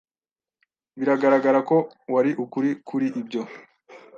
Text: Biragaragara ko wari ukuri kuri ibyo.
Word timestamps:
Biragaragara 0.97 1.59
ko 1.69 1.77
wari 2.13 2.31
ukuri 2.43 2.69
kuri 2.87 3.07
ibyo. 3.21 3.41